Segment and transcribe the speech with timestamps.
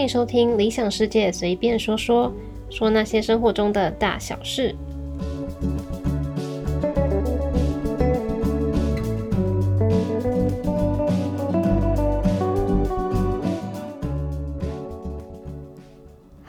[0.00, 2.32] 欢迎收听《理想世界随便说说》，
[2.74, 4.74] 说那些生活中的大小事。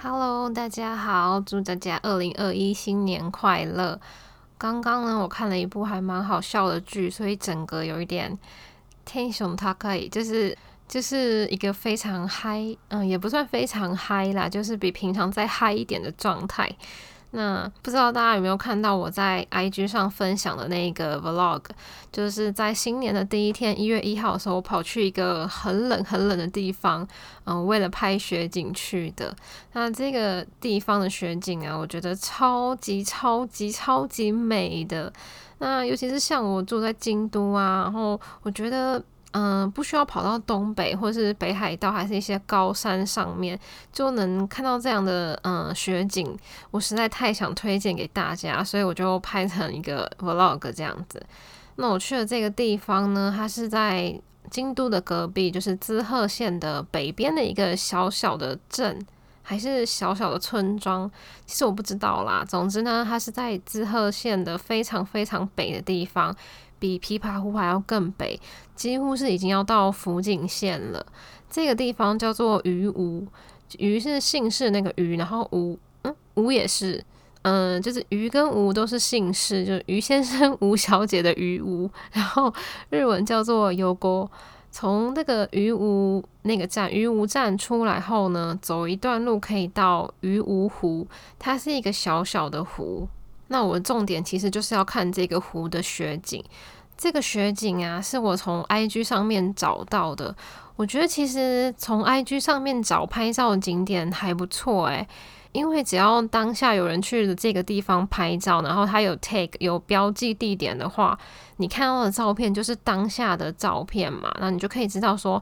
[0.02, 3.99] Hello，大家好，祝大家二零二一新年快乐！
[4.58, 8.40] 刚刚呢，我看了一部还蛮好笑的剧，所以整个有一点
[9.05, 10.58] tension，它可以就是。
[10.91, 16.70] 就是一个非常嗨，嗯，也不算非常嗨啦，就是比平常再嗨一点的状态。
[17.30, 21.62] 那不知道大家有没有看到我在 IG 上分享的那个 Vlog，
[22.12, 27.08] 就是在新年的第一天，一月一号的时候，我跑去一个很冷很冷的地方，
[27.45, 29.34] 嗯，为了拍雪景去的。
[29.72, 35.14] 那这个地方的雪景啊，我觉得超级超级超级美的。
[35.59, 39.02] 那尤其是像我住在京都啊，然后我觉得。
[39.34, 43.58] 嗯，不需要跑到东北或是北海道，还是一些高山上面
[43.94, 46.38] 就能看到这样的嗯雪景。
[46.70, 51.22] 我实在太想推荐给大家，所以我就拍成一个 vlog 这样子。
[51.76, 59.00] 那我去的这个地方呢，它是在京都的隔壁，就是滋贺县的北边的一个小小的镇，
[59.42, 61.09] 还是小小的村庄。
[61.46, 62.44] 其实我不知道啦。
[62.46, 66.36] 总之呢，它是在滋贺县的非常非常北的地方。
[66.82, 68.40] 比琵琶湖还要更北，
[68.76, 71.06] 几乎是已经要到福井县了。
[71.48, 73.28] 这个地方叫做鱼吴，
[73.78, 77.04] 鱼是姓氏那个鱼，然后吴，嗯，吴也是，
[77.44, 81.88] 嗯，就是鱼跟吴都是姓氏，就是于先生、 吴小姐的鱼吴。
[82.14, 82.52] 然后
[82.90, 84.30] 日文叫做油锅。
[84.74, 91.06] 从那个鱼吴那个站，鱼吴站出来后呢，走一段路可以到鱼吴湖，
[91.38, 93.08] 它是一个小小的湖。
[93.52, 96.44] 那我的重点其实就是要看这个湖的雪景。
[96.97, 100.35] 这个雪景啊，是我从 IG 上面找到的。
[100.75, 105.07] 我觉得其实从 IG 上面找拍照的景点还不错诶，
[105.51, 111.17] 因为只要当下有人去的这个地方拍照，然后他有 take 有标记地点的话，
[111.57, 115.41] 你看到的照片就是当下的照片嘛，那你就可以知道说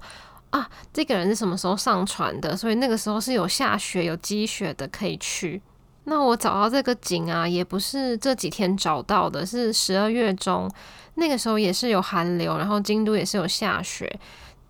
[0.49, 5.61] 啊，这个人是什么时候上传的，所以那个时候是有下雪有积雪的可以去。
[6.09, 10.69] 那我找到这个景啊，也不是这几天找到的，是十二月中，
[11.15, 14.19] 那个时候也是有寒流，然后京都也是有下雪，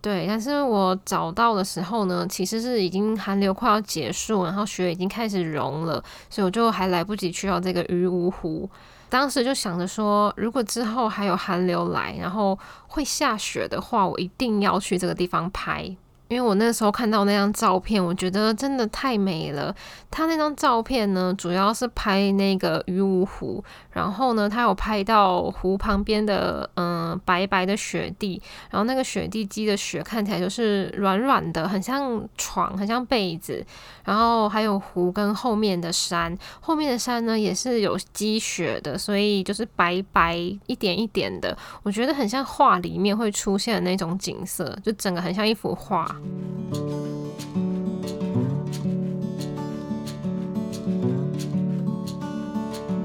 [0.02, 0.26] 对。
[0.28, 8.68] 但是我找到的时候呢，其实是已经寒流快要结束，然后雪已经开始融了，所以我就还来不及去到这个鱼芜湖。
[9.08, 12.56] 当时就想着说，如果之后还有寒流来，然后
[12.86, 15.96] 会下雪的话，我一定要去这个地方拍。
[16.30, 19.74] 因为我那时候看到那张照片，我觉得真的太美了。
[20.12, 33.66] 他那张照片呢，主要是拍那个鱼芜湖，然后呢，他有拍到湖旁边的嗯白白的雪地，然后那个雪地积的雪看起来就是软软的，很像床，很像被子。
[34.04, 40.36] 然后还有湖跟后面的山，后面的山呢也是有积雪的，所以就是白白
[40.66, 46.16] 一点一点的，我觉得很像画里面会出现的那种景色，就整个很像一幅画。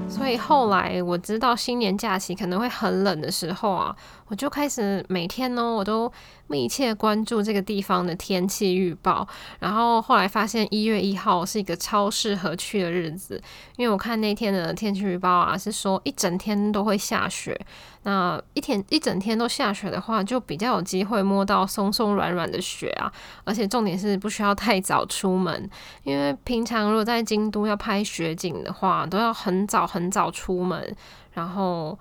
[0.10, 3.96] 所以后来我知道新年假期可能会很冷的时候啊，
[4.28, 6.12] 我就开始每天呢，我都。
[6.48, 9.28] 密切关注这个地方的天气预报，
[9.58, 13.42] 然后后来发现一月一号是一个超适合去的日子，
[13.78, 17.60] 因为我看那天的天气预报啊，是说一整天都会下雪。
[18.04, 23.12] 那一天一整天都下雪的话，就比较有机会摸到松松软软的雪啊，
[23.44, 25.68] 而且重点是不需要太早出门，
[26.04, 30.96] 因为平常如果在京都要拍雪景的话，都要很早很早出门，
[31.34, 31.98] 然后。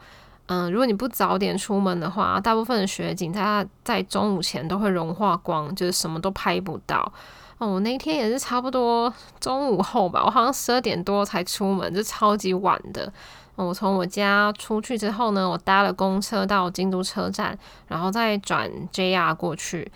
[0.47, 7.10] 嗯，如果你不早点出门的话，大部分的雪景它在中午前都会融化光，就是什么都拍不到。
[7.59, 13.10] 哦，我那天也是差不多中午后吧，我好像十二点多才出门，就超级晚的。
[13.56, 17.56] 我从我家出去之后呢，我搭了公车到京都车站，
[17.87, 19.90] 然后再转 JR 过去。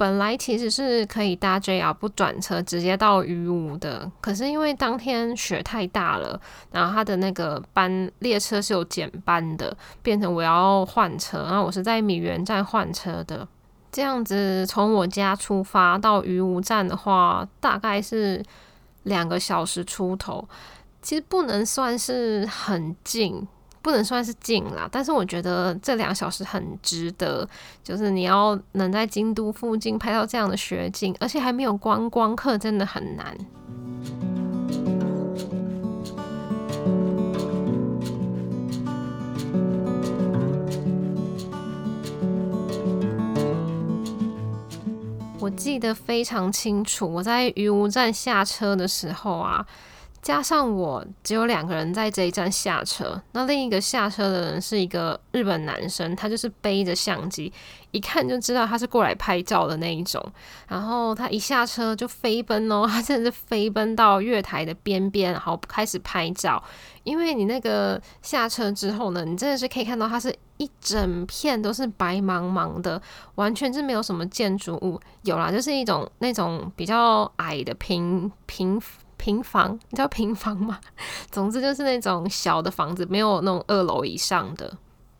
[0.00, 6.40] 本来其实是可以搭 JR 不转车直接到鱼屋的，可是因为当天雪太大了，
[6.72, 13.46] 然后它的那个班列车是有减班的，变成我要换车，然后我是在米原站换车的。
[13.92, 18.42] 这样子从我家出发到鱼屋站的话，大概是
[19.02, 20.48] 两个小时出头，
[21.02, 23.46] 其实不能算是很近。
[23.82, 27.48] 不能算是近啦，但是我觉得这两小时很值得。
[27.82, 33.36] 就是你要能在京都附近拍到这样的雪景，而且还没有观光客，真的很难。
[45.38, 49.66] 我记得非常清楚，我在鱼无站下车的时候啊。
[50.22, 57.50] 加上我只有两个人在这一站下车，那另一个下车的人是一个日本男生，他就是背着相机，
[57.90, 60.22] 一看就知道他是过来拍照的那一种。
[60.68, 66.62] 然后他一下车就飞奔哦，他真的是飞奔到月台的边边，然后开始拍照。
[67.02, 73.00] 因为你那个下车之后呢，你真的是可以看到它是一整片都是白茫茫的，
[73.36, 75.00] 完全是没有什么建筑物。
[75.22, 78.78] 有啦，就是一种那种比较矮的平平。
[79.20, 80.80] 平房， 你知道平房吗？
[81.30, 84.74] 总之就是那种小的房子，没有那种二楼以上的。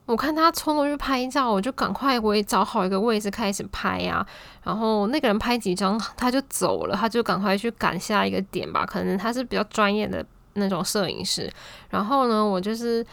[0.06, 4.26] 我看他冲过去拍照，我就赶快我也找好一个位置开始拍呀。
[4.64, 8.84] 然后那个人拍几张他就走了，他就赶快去赶下一个点吧。
[8.86, 10.24] 可能他是比较专业的
[10.54, 11.48] 那种摄影师。
[11.90, 13.06] 然后呢，我就是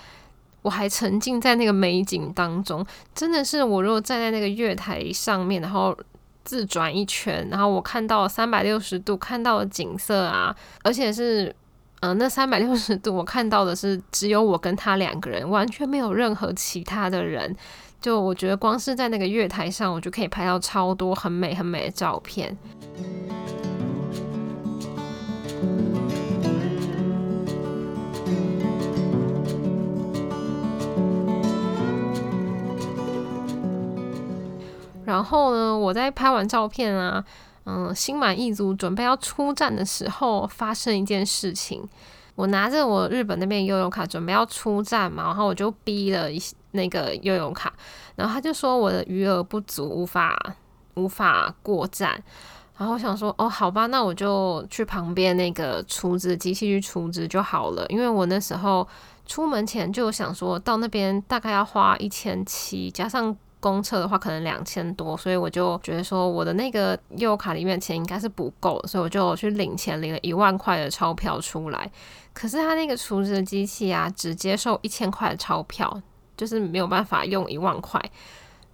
[0.63, 5.95] 我还沉浸在那个美景当中，真的是我如果站在那个月台上面，然后。
[6.47, 11.53] 自转一圈，然后我看到三百六十度看到的景色啊，而且是，
[11.99, 17.53] 嗯，那三百六十度我看到的是只有我跟他两个人，完全没有任何其他的人。
[17.99, 22.57] 就我觉得光是在那个月台上，我就可以拍到超多很美很美的照片。
[35.07, 37.23] 然后呢，我在拍完照片啊，
[37.65, 41.81] 嗯，心满意足，准备要出站的时候，发生一件事情。
[42.35, 46.37] 我拿着我日本那边悠游卡，准备要出站嘛，然后我就逼了一
[46.71, 47.71] 那个悠游卡，
[48.17, 50.37] 然后他就说我的余额不足，无法
[50.95, 52.21] 无法过站。
[52.77, 58.85] 然后我想说，哦，好吧，那我就去旁边那个储值机器去储值就好了，因为我那时候
[59.25, 63.33] 出门前就想说到那边大概要花一千七，加上。
[63.69, 71.91] 公测的话可能两千多，所以我就觉得说我的那个悠游卡里面的钱应该是不够，所以我就去领钱，领了一万块的钞票出来。
[72.33, 76.01] 可是他那个储值机器啊，只接受一千块的钞票，
[76.37, 78.01] 就是没有办法用一万块。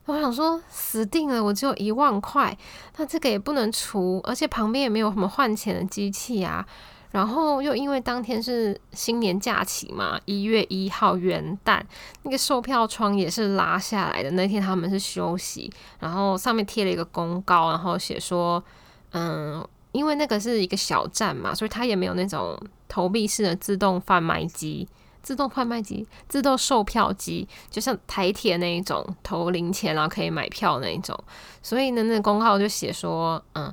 [0.06, 2.58] 我想说死定了，我只有一万块，
[2.98, 6.66] 那这个也不能除，而且旁边也没有什么换钱的机器啊。
[7.14, 11.80] 然后又因为当天是新年假期嘛，一月一号元旦，
[12.24, 14.32] 那个售票窗也是拉下来的。
[14.32, 18.64] 那天他们是休息，然后上面贴了一个公告，然后写说，
[19.12, 24.88] 嗯，因为那个是一个小站嘛，所以它也没有那种投币式的自动贩卖机、
[25.22, 31.16] 自动贩卖机、自动售票机，就像台铁那一种投零钱然后可以买票那一种。
[31.62, 33.72] 所以呢，那个公告就写说，嗯。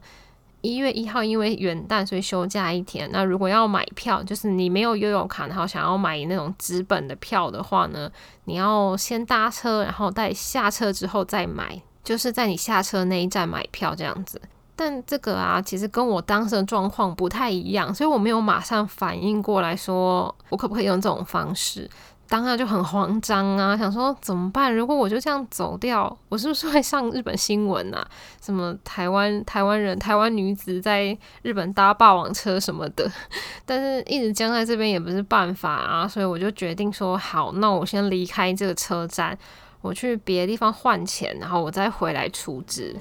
[0.62, 3.08] 一月一号因为元旦，所以休假一天。
[3.12, 8.10] 那如果要买票，就是你没有悠游卡，然后想要买那种纸本的票的话呢，
[8.44, 14.40] 你要先搭车，然后在下车之后再买，就是在你下车那一站买票这样子。
[14.76, 21.88] 但这个啊，其实跟我当时的状况不太一样，所以我没有马上反应过来说，我可不可以用这种方式。
[22.30, 24.72] 当下就很慌张啊，想说怎么办？
[24.72, 28.06] 如果我就这样走掉，我是不是会上日本新闻啊？
[28.40, 33.10] 什么台湾台湾人、台湾女子在日本搭霸王车什么的？
[33.66, 39.36] 但是一直僵在这边也不是办法啊，所以我就决定说好，那我先离开这个车站，
[39.80, 42.94] 我去别的地方换钱，然后我再回来处置。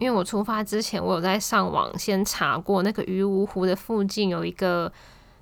[0.00, 4.90] 因为我出发之前，我有在上网先查过，那个鱼芜湖的附近有一个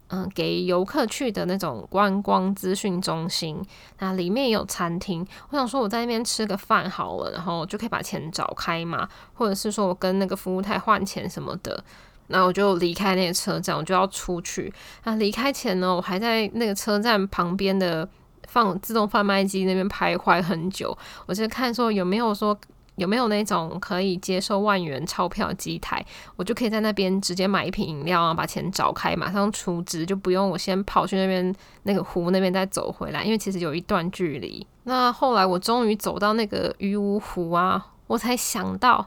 [0.08, 3.64] 嗯给游客去的那种观光资讯中心，
[4.00, 5.24] 那里面也有餐厅。
[5.50, 11.84] 我想说我在那边吃个饭好了，然后就可以把钱找开嘛，或者是说我跟那个服务台换钱什么的。
[12.26, 14.72] 那我就离开那个车站，我就要出去。
[15.04, 18.06] 那离开前呢，我还在那个车站旁边的
[18.48, 22.58] 放自动贩卖机那边徘徊很久，我就看说有没有说。
[22.98, 26.04] 有没有那种可以接受万元钞票机台？
[26.36, 34.66] 我就可以在那边直接买一瓶饮料啊，把钱找开，马上出资，就不用我先跑去那边那个湖那边再走回来，因为其实有一段距离。
[34.82, 39.06] 那后来我终于走到那个鱼芜湖啊，我才想到。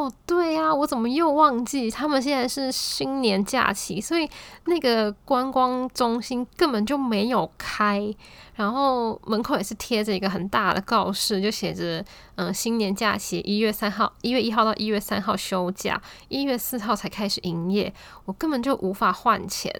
[0.00, 1.90] 哦，对呀，我怎么又忘记？
[1.90, 4.26] 他们现在是新年假期，所以
[4.64, 8.10] 那个观光中心根本就没有开，
[8.54, 12.02] 然后门口也是贴着一个很大的告示，就写着
[12.36, 17.92] “嗯，新年假期，一月三号、一月一号到一月三号休假，一月四号才开始营业”。
[18.24, 19.70] 我根本就无法换钱。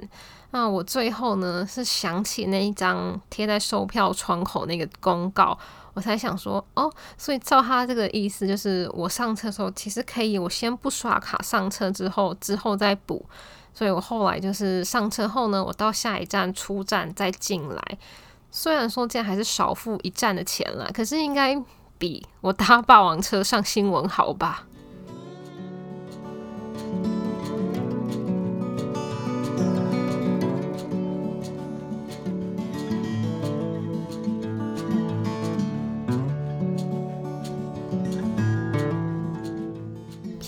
[0.53, 5.59] 那我最后呢，是想起那一张贴在售票窗口那个公告。
[5.93, 13.25] 我才想说哦，所以照他这个意思，就是我上车的时候其实可以，我先不刷卡上车，之后之后再补。
[13.75, 17.99] 所以我后来就是上车后呢，我到下一站出站再进来。
[18.53, 21.61] 虽然说这样还是少付一站的钱了，可是应该
[21.99, 24.65] 比我搭霸王车上新闻好吧？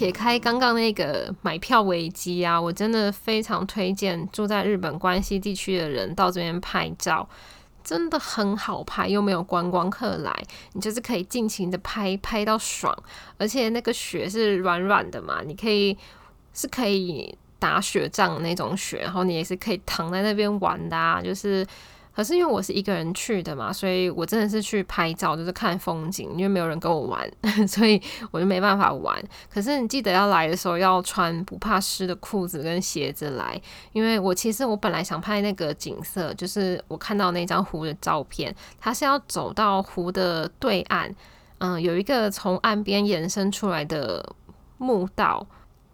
[0.03, 7.29] 撇开刚刚那个买票危机啊，我真的非常推荐住在日本关西地区的人到这边拍照，
[7.85, 12.93] 真的很好拍，又没有观光客来，你就是可以尽情的拍拍到爽，
[13.39, 15.97] 而且那个雪是软软的嘛，你可以
[16.53, 21.65] 是可以打雪仗那种雪，然后你也是可以躺在那边玩的，啊，就是。
[22.15, 27.31] 可是因为我是一个人去的嘛，所以我真的是去拍照，就是看风景，因为没有人跟我玩，
[27.67, 28.01] 所以
[28.31, 29.23] 我就没办法玩。
[29.53, 33.61] 可是你记得要来的时候要穿不怕湿的裤子跟鞋子来，
[33.93, 41.11] 因为我其实我本来想拍那个景色，就是我看到那张湖的照片，它是要走到湖的对岸，
[41.59, 44.35] 嗯，有一个从岸边延伸出来的
[44.77, 45.47] 木道，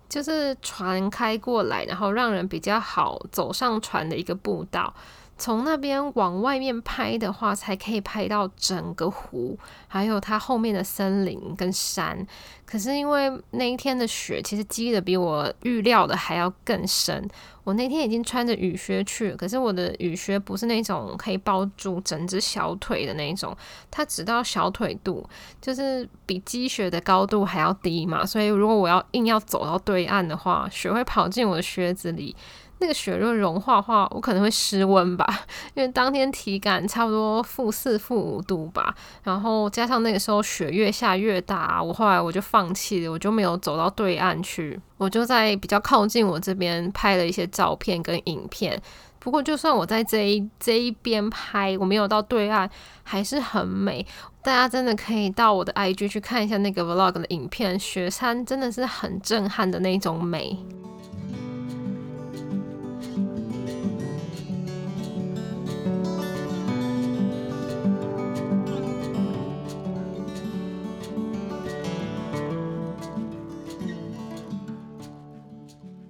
[0.09, 4.93] 就是船开过来，然后让人比较好走上船的一个步道。
[5.39, 12.27] 从那边往外面拍的话，才可以拍到整个湖，还有它后面的森林跟山。
[12.67, 17.27] 可是因为那一天的雪其实积的比我预料的还要更深，
[17.65, 23.57] 我那天已经穿着雨靴去了，可是我的雨靴不是那种可以包住整只小腿的那种，
[23.91, 25.25] 它只到小腿肚，
[25.63, 28.27] 就是比积雪的高度还要低嘛。
[28.27, 32.37] 所以如果我要硬要走到对岸的话，雪会跑进我的靴子里。
[32.81, 35.27] 那个雪如果融化的话，我可能会失温吧，
[35.75, 38.95] 因为当天体感差不多负四、负五度吧。
[39.25, 48.81] 然后加上那个时候雪越下越大，我后来我就放弃了，我就没有走到对岸去，我就在比较靠近我这边拍了一些照片跟影片。
[49.19, 52.71] 不过就算我在这一这一边拍，我没有到对岸，
[53.03, 54.07] 还是很美。
[54.41, 60.57] 大家真的可以到我的 IG 去看一下那个 Vlog 的影片，雪山真的是很震撼的那种美。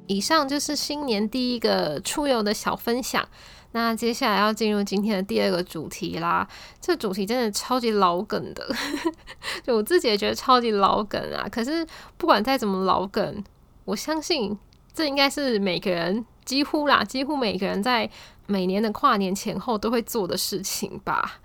[0.09, 3.27] 以上就是新年第一个出游的小分享。
[3.73, 6.49] 那接下来要进入今天的第二个主题啦。
[6.81, 8.67] 这主题真的超级老梗的，
[9.63, 11.47] 就我自己也觉得超级老梗啊。
[11.53, 11.87] 可是
[12.17, 13.45] 不管再怎么老梗，
[13.85, 14.59] 我相信
[14.95, 18.11] 这应该是每个人几乎啦，几乎每个人在
[18.47, 21.39] 每年的跨年前后都会做的事情吧。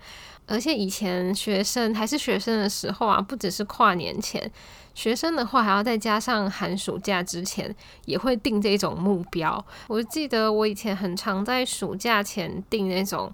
[0.46, 4.50] 而且以前学生还是学生的时候啊，不只是跨年前。
[4.94, 7.74] 学生的话，还要再加上寒暑假之前，
[8.04, 9.64] 也会定这种目标。
[9.88, 13.32] 我记得我以前很常在暑假前定那种，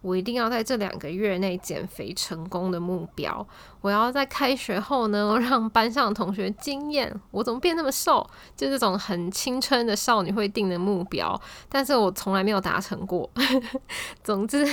[0.00, 3.46] 我一定要在这两个月内减肥成功的目标。
[3.80, 8.28] 我要在开学后呢， 让班上的同学惊艳，我怎么变那么瘦？
[8.56, 13.30] 就这种很青春的少女会定的目标，但是我从来没有达成过。
[14.22, 14.66] 总之，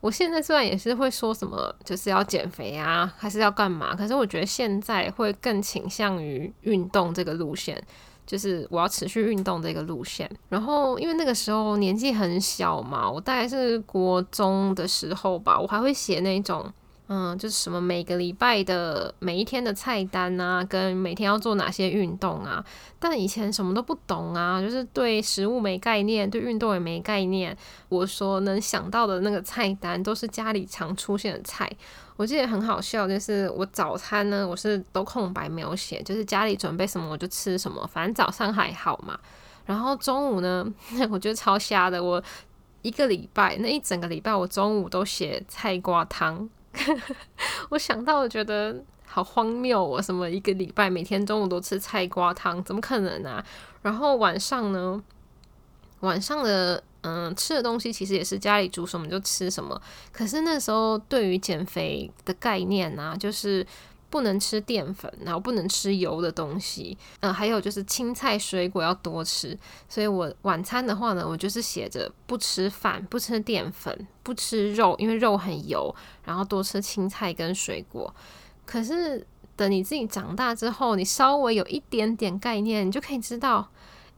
[0.00, 7.82] 我现在虽然也是会说什么就是要减肥啊，还是要干嘛，可是我觉得现在会更倾向于运动这个路线，
[8.28, 10.30] 就是我要持续运动这个路线。
[10.50, 16.70] 然后因为那个时候年纪很小嘛，我大概是国中的时候吧，我还会写那种。
[17.10, 22.62] 嗯，就是什么每个礼拜的每一天的菜单啊，跟每天要做哪些运动啊。
[22.98, 27.56] 但以前什么都不懂啊，就是对食物没概念，对运动也没概念。
[27.88, 31.70] 我说能想到的那个菜单都是家里常出现的菜。
[32.16, 39.18] 我记得很好笑，就是我早餐呢，我是都空白没有写，就是家里准备什么我就吃什么，反正早上还好嘛。
[39.64, 40.66] 然后中午呢，
[41.10, 42.22] 我觉得超瞎的，我
[42.82, 46.46] 一个礼拜那一整个礼拜，我中午都写菜瓜汤。
[47.70, 50.00] 我想到，我觉得好荒谬哦！
[50.00, 53.44] 什么一个礼拜每天中午都吃菜瓜汤，怎么可能呢？
[53.82, 55.02] 然后晚上呢？
[56.00, 59.80] 晚上的嗯吃的东西其实也是家里煮什么就吃什么。
[60.12, 63.66] 可是那时候对于减肥的概念呢，就是。
[64.10, 69.58] 不能吃淀粉，然后不能吃油的东西，嗯，还有就是青菜水果要多吃。
[69.88, 78.14] 所以我晚餐的话呢，我就是写着不吃饭，不吃淀粉，不吃肉，因为肉很油，然后多吃青菜跟水果。
[78.64, 83.68] 可是等你自己长大之后，你稍微有一点点概念，你就可以知道。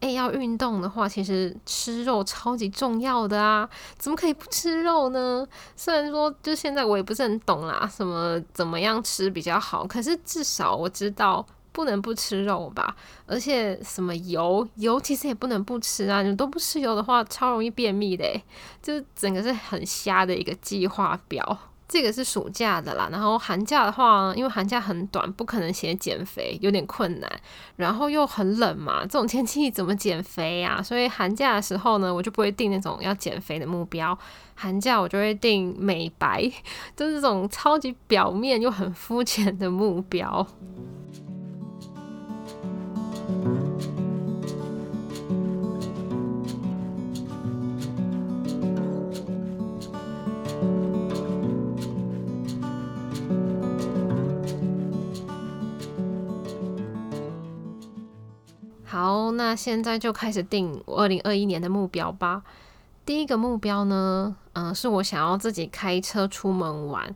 [0.00, 3.68] 诶，要运动的话，其实吃肉超级重要的啊！
[3.98, 5.46] 怎么可以不吃肉呢？
[5.76, 16.22] 虽然说，就现在我也不是很懂啦，什么怎么样吃比较好，可是至少我知道不能不吃肉吧，而且什么油油其实也不能不吃啊！
[16.22, 18.24] 你都不吃油的话，超容易便秘的，
[18.82, 21.58] 就是整个是很瞎的一个计划表。
[21.92, 27.28] 这个是暑假的啦，然后寒假的话，因为寒假很短，不可能写减肥，有点困难。
[27.74, 30.80] 然后又很冷嘛，这种天气怎么减肥呀？
[30.80, 34.16] 所以寒假的时候呢，我就不会定那种要减肥的目标，
[34.54, 36.48] 寒假我就会定美白，
[36.94, 40.46] 就是这种超级表面又很肤浅的目标。
[59.50, 62.40] 那现在就开始定我二零二一年的目标吧。
[63.04, 67.12] 第一个目标呢，嗯，是我想要自己开车出门玩。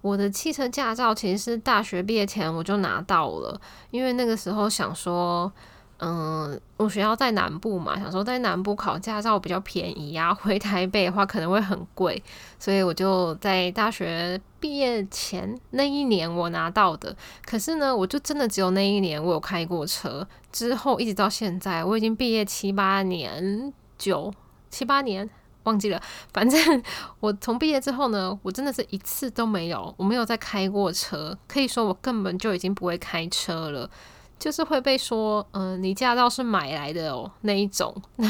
[0.00, 3.60] 我的汽车驾照其实是大学毕业前我就拿到了，
[3.90, 5.52] 因为那个时候想说。
[5.98, 12.20] 嗯，我学校在南部嘛，想说在南部考驾照比较便宜啊， 回台北的话可能会很贵，
[12.58, 17.16] 所以我就在大学毕业前那一年我拿到的。
[17.46, 24.34] 可是呢，我就真的只有那一年我有开过车，之后一直到现在，我已经毕业七八年，九
[24.70, 25.30] 七八年
[25.62, 26.02] 忘记了，
[26.34, 26.82] 反正
[27.20, 33.88] 我从毕业之后呢，我真的是一次都没有，我没有再开过车，可以说我根本就已经不会开车了。
[34.38, 37.94] 就是会被说，嗯，你驾照是买来的哦，那一种。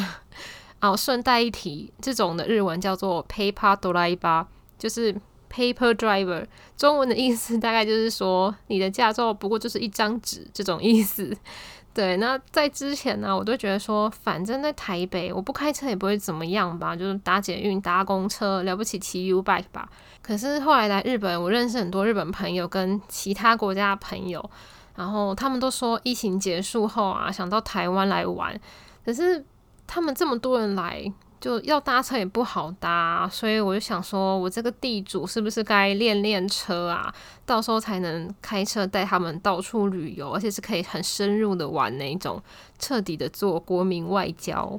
[0.81, 4.45] 哦，顺带一提，这种的日文叫做 paper driver，
[4.79, 5.15] 就是
[5.51, 6.45] paper driver，
[6.77, 11.35] 中文的意思大概就是说，你的驾照不过就是一张纸这种意思。
[11.95, 19.89] 对，那在之前呢，我都觉得说，反正在台北，我不开车也不会怎么样吧，就是搭捷运、搭公车，了不起骑 U bike 吧。
[20.21, 24.51] 可是后来来日本，我认识很多日本朋友跟其他国家的朋友。
[24.95, 28.59] 然后他们都说疫情结束后啊，想到台湾来玩，
[29.05, 29.45] 可是
[29.87, 37.13] 他们这么多人来，就要搭车也不好搭，所以我就想说，我这个地主是不是该练练车啊？
[37.45, 42.43] 到时候才能开车带他们到处旅游，而且是可以很深入的玩那种，
[42.79, 44.79] 彻底的做国民外交。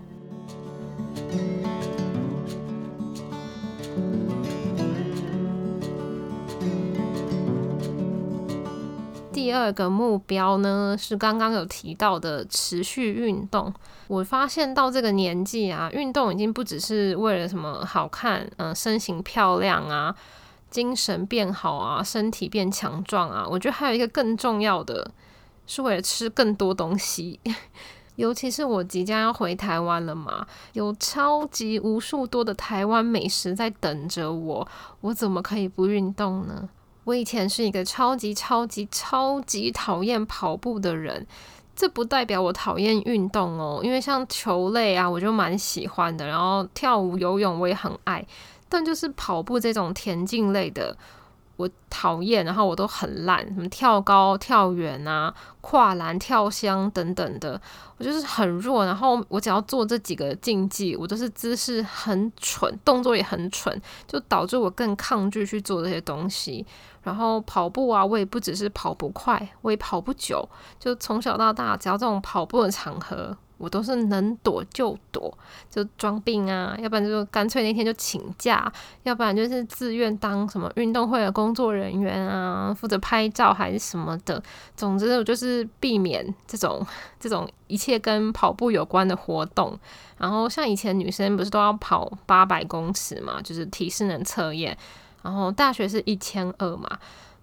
[9.35, 13.71] 第二个目标呢，是刚刚有提到的持续运动。
[14.07, 20.15] 我发现到这个年纪啊，运动已经不只是为了什么好看，嗯，身形漂亮啊，
[20.71, 23.45] 精神变好啊，身体变强壮啊。
[23.45, 25.11] 我觉得还有一个更重要的，
[25.67, 27.39] 是为了吃更多东西。
[28.15, 34.65] 尤其是我即将要回台湾了嘛，有超级无数多的台湾美食在等着我，
[35.01, 36.69] 我怎么可以不运动呢？
[37.05, 41.25] 我以前是一个超级超级超级讨厌跑步的人，
[41.75, 48.25] 这不代表我讨厌运动哦，因为像球类啊，我就蛮喜欢的，然后跳舞、游泳我也很爱，
[48.67, 50.97] 但就是跑步这种田径类的。
[51.57, 57.59] 我讨厌，然后我都很烂，什么跳高、跳远啊、跨栏、跳箱等等的，
[57.97, 58.85] 我就是很弱。
[58.85, 66.65] 然后我只要做这几个竞技，我都是姿势很蠢，动作也很蠢，就导致我更抗拒去做这些东西。
[67.03, 70.47] 然后跑步啊，我也不只是跑不快，我也跑不久。
[70.79, 73.37] 就从小到大，只要这种跑步的场合。
[73.57, 75.35] 我都是能躲就躲，
[75.69, 78.71] 就装病啊，要不然就干脆那天就请假，
[79.03, 84.41] 要不然就是自愿当什么运动会的工作人员啊，负责拍照还是什么的。
[84.75, 86.85] 总之，我就是避免这种
[87.19, 89.79] 这种一切跟跑步有关的活动。
[90.17, 94.77] 然后像以前女生不是都要跑八百公尺嘛，就是体适能测验。
[95.21, 96.89] 然后大学是一千二嘛，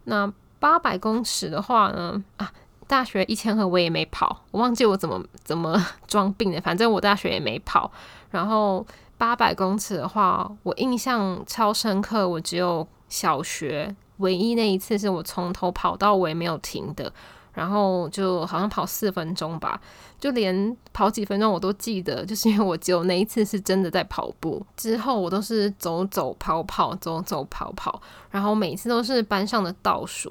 [0.05, 2.53] 那八百公尺的话呢，啊。
[2.93, 7.91] 大学一千二我也没跑，我忘记我怎么怎么 装病的，反正我大学也没跑。
[8.31, 17.11] 然后八百公尺的话，我印象超深刻，我只有小学唯一那一次是我从头跑到尾没有停的，
[17.55, 19.81] 然后就好像跑四分钟吧，
[20.21, 30.31] 就连跑几分钟我都记得，就是因为我只有那一次是真的在跑步，之后我都是走走跑跑，走走跑跑，然后每次都是班上的倒数，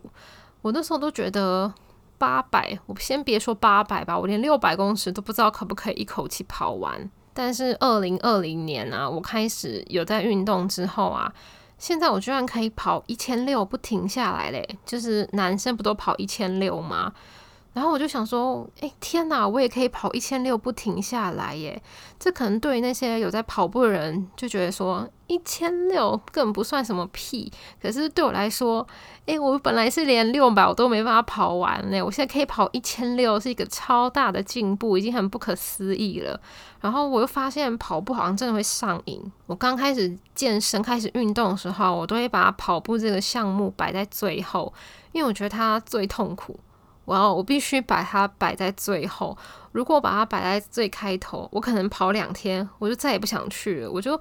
[0.61, 1.73] 我那时候都觉得。
[2.21, 7.09] 八百，我先别说八百吧，我连六百公尺都不知道可不可以一口气跑完。
[7.33, 11.33] 但是二零二零年啊，我开始有在运动之后啊，
[11.79, 14.77] 现在我居然可以跑一千六不停下来嘞！
[14.85, 17.11] 就是男生不都跑一千六吗？
[17.73, 21.81] 然后我就想说，哎，天哪，我也可以跑一千六不停下来耶！
[22.19, 27.49] 这可能对于那些有在跑步的人就觉得说，一千六根本不算什么屁。
[27.81, 28.85] 可是对我来说，
[29.25, 36.37] 哎，我本来是连六百我都没办法跑完呢，我现在可以跑一千六，是一个超大的进步，已经很不可思议了。
[36.81, 39.23] 然后我又发现跑步好像真的会上瘾。
[39.45, 44.73] 我刚开始健身、开始运动的时候，我都会把跑步这个项目摆在最后，
[45.13, 46.59] 因为我觉得它最痛苦。
[47.11, 49.37] 我要我必须把它摆在最后。
[49.73, 53.91] 如果把它摆在最开头，我可能跑两天，我就再也不想去了。
[53.91, 54.17] 我就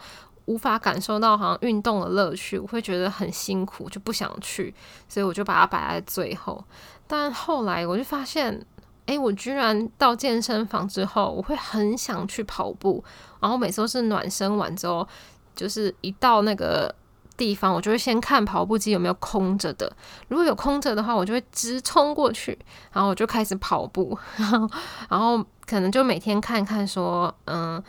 [0.46, 4.74] 无法感受到好像运动的乐趣，我会觉得很辛苦，就不想去。
[5.09, 6.64] 所以我就把它摆在最后。
[7.07, 8.66] 但后来我就发现，
[9.07, 13.05] 诶，我居然到健身房之后，我会很想去跑步。
[13.38, 15.07] 然后每次都是暖身完之后，
[15.55, 16.92] 就是一到那个。
[17.40, 19.90] 地方我就会先看跑步机有没有空着的，
[20.29, 22.59] 如果有空着的话，我就会直冲过去，
[22.92, 24.18] 然后我就开始跑步，
[25.09, 27.83] 然后可能就每天看看说，嗯，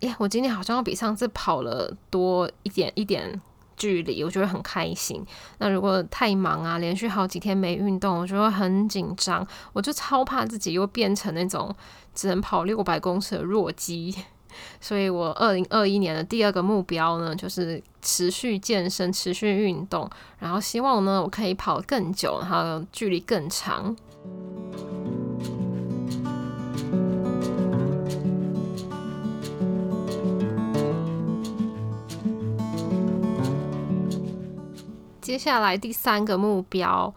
[0.00, 3.40] 耶，我今天好像要比上次跑了多一点一点
[3.78, 5.24] 距离，我觉得很开心。
[5.56, 11.74] 那如果太忙啊，连续好几天没运动，我就会很紧张，我就超怕自己又变成那种
[12.14, 14.14] 只能跑六百公尺的弱鸡。
[14.80, 23.96] 所以我二零二一年的第二个目标呢，就是持续健身、持续运动，然后希望呢我可以跑更久，然后距离更长。
[35.20, 37.14] 接下来第三个目标，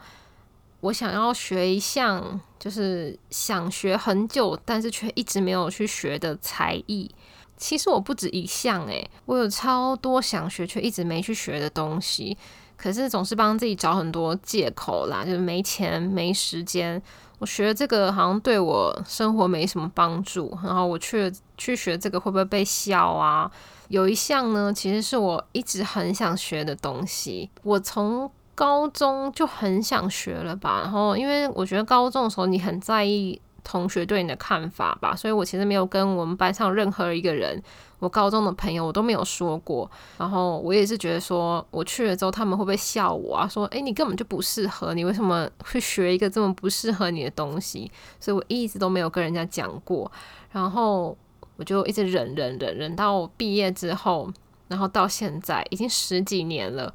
[0.81, 7.09] 我想要学一项，就是想学很久，但是却一直没有去学的才艺。
[7.55, 12.35] 其实我不止一项诶，我有超多想学却一直没去学的东西，
[12.75, 16.99] 可是总是帮自己找很多借口啦，就是没钱、没时间。
[17.37, 23.51] 我学这个好像对我生活没什么帮助，然后我去去学这个会不会被笑啊？
[23.87, 30.81] 有一项呢，其实是我一直很想学的东西，我从高中就很想学了吧。
[30.81, 33.41] 然后因为我觉得高中的时候你很在意。
[33.63, 37.61] 同学对你的看法吧，所以我其实没有跟我们班上任何一个人，
[37.99, 39.89] 我高中的朋友我都没有说过。
[40.17, 43.47] 然后我也是觉得说，我去了之后他们会不会笑我啊？
[43.47, 47.89] 说，诶，你根本就不适合，你为什么会学一个这么不适合你的东西？
[48.19, 50.11] 所以我一直都没有跟人家讲过。
[50.49, 51.15] 然后
[51.55, 54.27] 我就一直忍忍忍忍到毕业之后，
[54.69, 56.91] 然后到现在已经十几年了，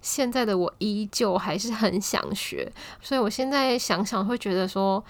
[0.00, 2.70] 现在的我依旧还是很想学。
[3.00, 5.04] 所以我现在想想会觉得说。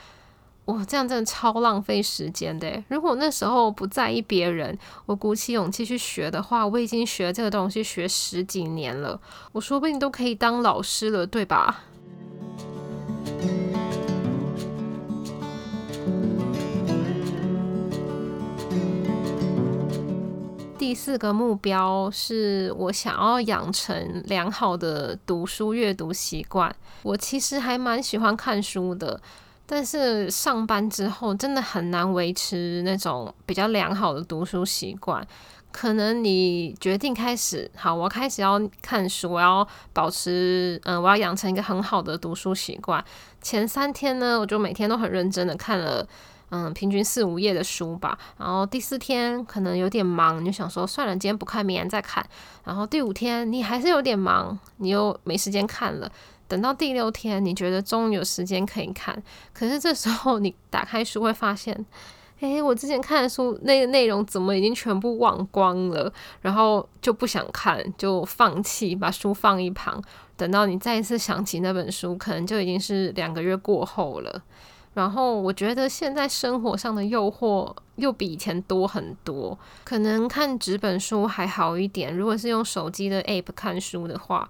[0.66, 2.84] 哇，这样真的超浪费时间的！
[2.86, 11.82] 如果那时候不在意别人，我鼓起勇气去学的话，我已经学这个东西学十几年了，我说不定都可以当老师了，对吧？
[20.90, 26.74] 第四个目标是我想要养成良好的读书阅读习惯。
[27.04, 29.20] 我其实还蛮喜欢看书的。
[29.64, 35.24] 但是上班之后真的很难维持那种比较良好的读书习惯。
[35.70, 43.04] 可能你决定开始，好，我开始要看书，我要保持，嗯，我要养成一个很好的读书习惯。
[43.40, 46.04] 前三天呢，我就每天都很认真的看了，
[46.50, 48.18] 嗯，平均四五页的书吧。
[48.36, 52.24] 然后第四天可能有点忙，你就想说算了，今天不看，明天再看。
[52.64, 56.10] 然后第五天你还是有点忙，你又没时间看了。
[56.48, 61.86] 等到第六天，你觉得终于有时间可以看，可是这时候你打开书会发现，
[62.40, 66.12] 诶，我之前看的书那个内容怎么已经全部忘光了？
[66.40, 70.02] 然后就不想看，就放弃，把书放一旁。
[70.36, 74.42] 等到你再一次想起那本书，可能就已经是两个月过后了。
[74.94, 84.48] 然后我觉得现在生活上的诱惑又比以前多很多，可能看纸本书还好一点，如果是用手机的 app 看书的话。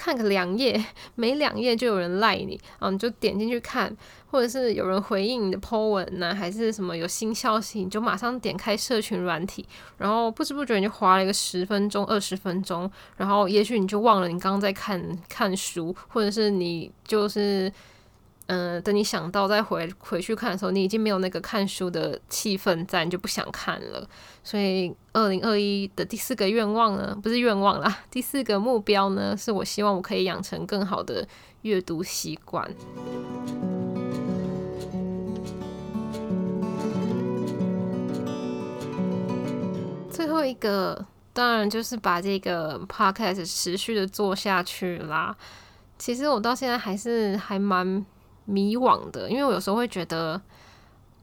[0.00, 0.80] 看个两页，
[1.16, 3.92] 每两页就有人赖你，啊你就点进去看，
[4.30, 17.72] 或者是有人回应你的 po 文呢，还是什么有新消息，你就马上点开社群软体，然后不知不觉你就划了一个十分钟、二十分钟，然后也许你就忘了你刚刚在看看书，或者是你就是。
[18.48, 24.08] 嗯，等你想到再回回去看的时候，你已经没有那个看书的气氛在，你就不想看了。
[24.42, 31.28] 所以，二零二一的第四个愿望呢，不是愿望啦，第四个目标呢，是我希望我可以养成更好的
[31.60, 32.66] 阅读习惯。
[40.10, 45.36] 最后一个，当然就是把这个 podcast 持续的做下去啦。
[45.98, 48.06] 其实我到现在还是还蛮。
[48.50, 50.40] 迷惘的，因为我有时候会觉得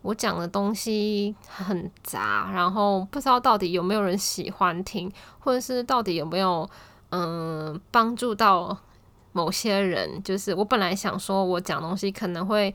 [0.03, 6.69] 我讲的东西很杂，然后不知道到底有没有人喜欢听，或者是到底有没有
[7.09, 8.77] 嗯帮助到
[9.31, 10.21] 某些人。
[10.21, 12.71] 就是我本来想说我讲东西可能会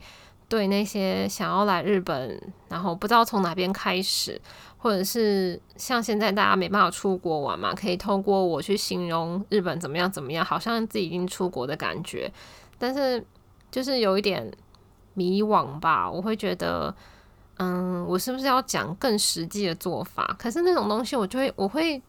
[0.49, 2.37] 对那些想要来日本，
[2.67, 4.41] 然后不知道从哪边开始，
[4.79, 12.29] 或者是像现在大家没办法出国玩嘛，可以透过我去形容日本怎么样怎么样，好像自己已经出国的感觉，
[12.77, 13.25] 但是。
[13.71, 14.51] 就是有一点
[15.13, 16.93] 迷惘吧，我会觉得，
[17.57, 20.35] 嗯，我是不是要讲更实际的做法？
[20.37, 22.01] 可是那种东西，我就会我会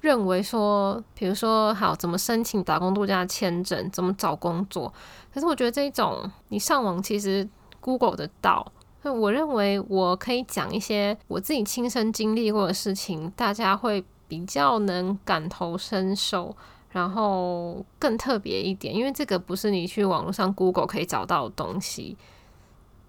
[0.00, 4.92] 认为说，比如说，好，怎么申请打工度假签证，怎么找工作？
[5.32, 7.48] 可是我觉得这一种，你上网其实
[7.80, 8.72] Google 得到。
[9.04, 16.56] 我认为我可以讲一些我自己亲身经历过的事情，大家会比较能感同身受。
[16.92, 22.16] 然后更特别一点，因为这个不是你去网络上 Google 可以找到的东西。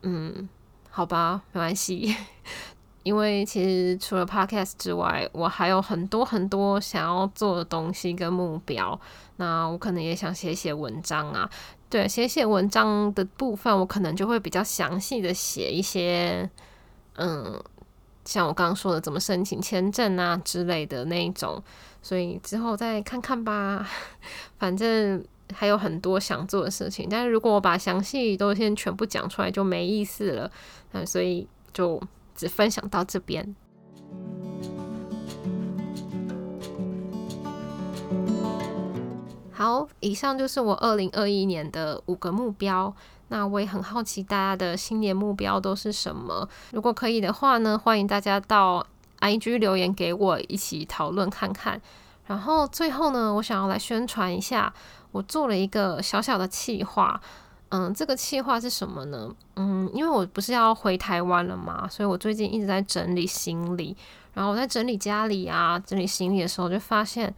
[0.01, 0.47] 嗯，
[0.89, 2.15] 好吧，没关系。
[3.03, 8.97] 因为其实除了 Podcast 之外，我还有很多很多想要做的东西跟目标。
[9.35, 11.49] 那我可能也想写写文章啊。
[11.89, 16.49] 对，写写文章的部分，我可能就会比较详细的写一些，
[17.17, 17.61] 嗯。
[18.25, 21.61] 像我刚刚说的，怎么申请签证啊之类的那一种，
[22.03, 23.89] 所以之后再看看吧。
[24.59, 30.51] 反正还有很多想做的事情，但是如果我把详细都先全部讲出来，就没意思了。
[30.91, 31.99] 嗯，所以就
[32.35, 33.55] 只分享到这边。
[39.51, 42.93] 好，以上就是我二零二一年的五个目标。
[43.29, 46.47] 那我也很好奇大家的新年目标都是什么？
[46.71, 48.85] 如果可以的话呢，欢迎大家到
[49.23, 51.81] IG 留言给我，一起讨论看看。
[52.27, 54.71] 然后最后呢，我想要来宣传一下，
[55.11, 57.19] 我做了一个小小的企划。
[57.69, 59.33] 嗯，这个企划是什么呢？
[59.55, 63.95] 嗯，因为我不是要回台湾了嘛，所以我最近一直在整理行李。
[64.33, 67.33] 然后我在整理家里啊，整理行李的时候，就发现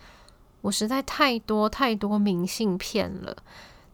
[0.62, 3.36] 我实在太多太多明信片了。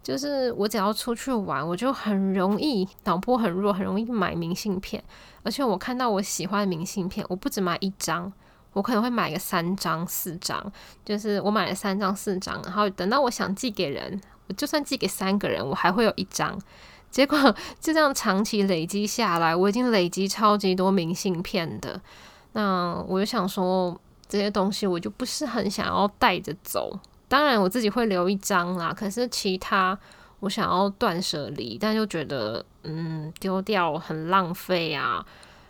[0.04, 5.04] 就是我只要出去玩，我就很容易脑波很弱，很容易买明信片。
[5.44, 8.32] 而且我看到我喜欢的明信片，我不止买一张，
[8.74, 10.72] 我可能会买个三张、四张。
[11.06, 16.60] 就是我买了三张、四张，然后等到我想寄给人，我就算寄给三个人，我还会有一张。
[17.10, 17.38] 结果
[17.80, 22.02] 就这样长期累积下来，我已经累积超级多明信片的。
[22.54, 27.00] 那我就想说，这些东西我就不是很想要带着走。
[27.32, 29.98] 当然我自己会留一张啦，可是其他
[30.42, 35.26] 我想要断舍离，但又觉得嗯丢掉很浪费啊。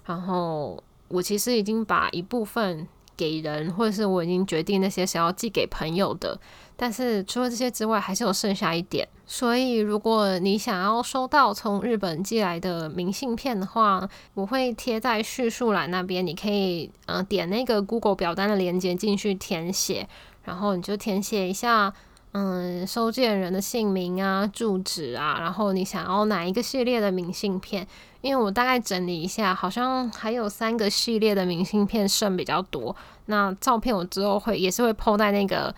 [0.08, 6.36] 然后我其实已经把一部分给人，或者是我已经决定那些想要寄给朋友的。
[6.76, 9.08] 但是除了这些之外，还是有剩下一点。
[9.28, 20.08] 所以如果你想要收到从日本寄来的明信片的话，我会贴在叙述栏那边，你可以嗯点那个 Google 表单的链接进去填写。
[20.43, 21.93] 然后你就填写一下，
[22.32, 27.88] 嗯，收件人的姓名啊、住址啊，然后你想要哪一个系列的明信片？
[28.21, 32.95] 因为我大概整理一下，好像还有三个系列的明信片剩比较多。
[33.25, 35.73] 那照片我之后会也是会 PO 在那个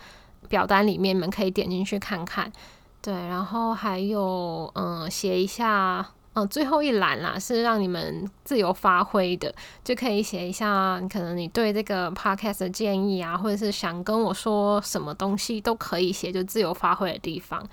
[0.48, 2.52] 表单里面，你们可以点进去看看。
[3.00, 6.06] 对，然后还有嗯，写一下。
[6.36, 17.64] 嗯，最后一栏啦，是让你们自由发挥的，就可以写一下，可能你对这个 podcast 的建议啊，或者是想跟我说什么东西都可以写，就自由发挥的地方。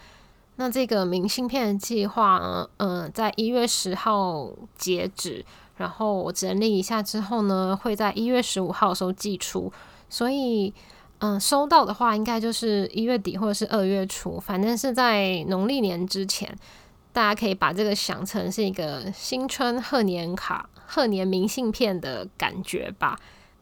[0.57, 4.47] 那这个明信片的计划呢，嗯，在一月十号
[4.77, 5.43] 截止，
[5.77, 9.73] 然后我整理一下之后呢，会在一月十五号的时候寄出，
[10.07, 10.71] 所以
[11.17, 16.55] 嗯，收到的话应该就是一月底或者是二月初，反正是在农历年之前。
[17.13, 23.17] 大家可以把这个想成是一个新春贺年卡、贺年明信片的感觉吧。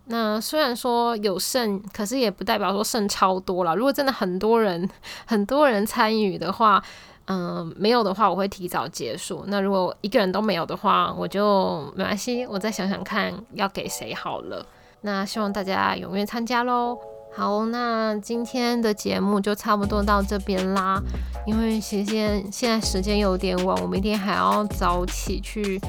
[0.06, 3.76] 那虽然说有剩，可是也不代表说剩超多了。
[3.76, 4.90] 如果真的很多人、
[5.26, 6.84] 很多人参与的话，
[7.26, 9.44] 嗯，没有的话，我会提早结束。
[9.48, 14.66] 那如果一个人都没有的话，我就没关系，我再想想看要给谁好了。
[15.02, 16.98] 那希望大家踊跃参加喽。
[17.36, 21.02] 好，那今天的节目就差不多到这边啦。
[21.46, 25.80] 因为其实现在时间有点晚，我明天还要早起去，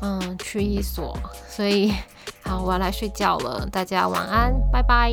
[0.00, 1.92] 嗯，去一所，所以
[2.44, 3.66] 好，我要来睡觉了。
[3.66, 5.12] 大家晚安，拜拜。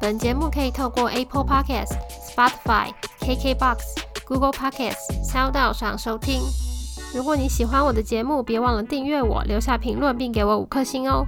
[0.00, 1.96] 本节目可以透过 Apple Podcasts、
[2.34, 3.78] Spotify、KKBox、
[4.26, 6.67] Google Podcasts、播放到上收听。
[7.14, 11.26] 如果你喜欢我的节目，别忘了订阅我，留下评论，并给我五颗星哦。